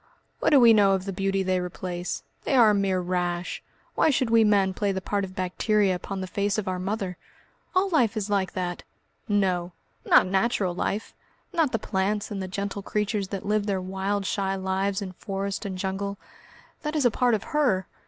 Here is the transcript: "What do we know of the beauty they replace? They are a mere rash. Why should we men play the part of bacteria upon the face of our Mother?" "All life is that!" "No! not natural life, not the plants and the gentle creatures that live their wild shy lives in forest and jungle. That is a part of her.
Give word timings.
"What 0.39 0.49
do 0.49 0.59
we 0.59 0.73
know 0.73 0.93
of 0.93 1.05
the 1.05 1.13
beauty 1.13 1.43
they 1.43 1.59
replace? 1.59 2.23
They 2.43 2.55
are 2.55 2.71
a 2.71 2.73
mere 2.73 2.99
rash. 2.99 3.61
Why 3.93 4.09
should 4.09 4.31
we 4.31 4.43
men 4.43 4.73
play 4.73 4.91
the 4.91 4.99
part 4.99 5.23
of 5.23 5.35
bacteria 5.35 5.93
upon 5.93 6.21
the 6.21 6.25
face 6.25 6.57
of 6.57 6.67
our 6.67 6.79
Mother?" 6.79 7.17
"All 7.75 7.87
life 7.89 8.17
is 8.17 8.25
that!" 8.27 8.81
"No! 9.29 9.73
not 10.03 10.25
natural 10.25 10.73
life, 10.73 11.13
not 11.53 11.71
the 11.71 11.77
plants 11.77 12.31
and 12.31 12.41
the 12.41 12.47
gentle 12.47 12.81
creatures 12.81 13.27
that 13.27 13.45
live 13.45 13.67
their 13.67 13.79
wild 13.79 14.25
shy 14.25 14.55
lives 14.55 15.03
in 15.03 15.11
forest 15.11 15.65
and 15.67 15.77
jungle. 15.77 16.17
That 16.81 16.95
is 16.95 17.05
a 17.05 17.11
part 17.11 17.35
of 17.35 17.43
her. 17.53 17.85